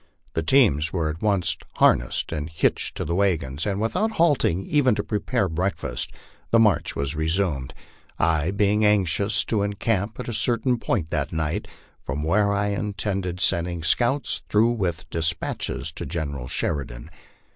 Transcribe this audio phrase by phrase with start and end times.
[0.33, 4.65] The teams were at once har nessed and hitched to the wagons, and without halting
[4.65, 6.11] even to prepare break fast,
[6.49, 7.71] the march was resumed,
[8.17, 11.67] I being anxious to encamp at a certain point that night
[12.01, 17.11] from where I intended sending scouts through with despatches to General Sheridan.